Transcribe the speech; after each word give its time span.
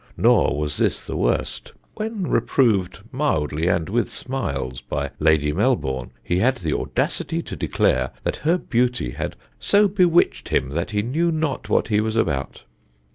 Nor 0.17 0.57
was 0.57 0.77
this 0.77 1.05
the 1.05 1.15
worst; 1.15 1.73
when 1.93 2.25
reproved 2.25 3.01
mildly, 3.11 3.67
and 3.67 3.87
with 3.87 4.09
smiles, 4.09 4.81
by 4.81 5.11
Lady 5.19 5.53
Melbourne, 5.53 6.09
he 6.23 6.39
had 6.39 6.55
the 6.57 6.75
audacity 6.75 7.43
to 7.43 7.55
declare, 7.55 8.09
that 8.23 8.37
her 8.37 8.57
beauty 8.57 9.11
had 9.11 9.35
so 9.59 9.87
bewitched 9.87 10.49
him 10.49 10.69
that 10.69 10.89
he 10.89 11.03
knew 11.03 11.31
not 11.31 11.69
what 11.69 11.89
he 11.89 12.01
was 12.01 12.15
about. 12.15 12.63